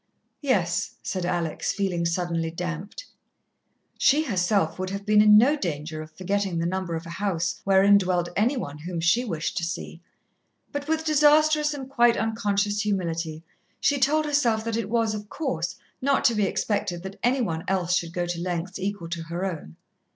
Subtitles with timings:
[0.41, 3.05] "Yes," said Alex, feeling suddenly damped.
[3.99, 7.61] She herself would have been in no danger of forgetting the number of a house
[7.65, 10.01] wherein dwelt any one whom she wished to see,
[10.71, 13.43] but with disastrous and quite unconscious humility,
[13.79, 17.63] she told herself that it was, of course, not to be expected that any one
[17.67, 19.75] else should go to lengths equal to her own.